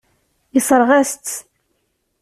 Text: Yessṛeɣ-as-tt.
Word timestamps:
Yessṛeɣ-as-tt. 0.55 1.35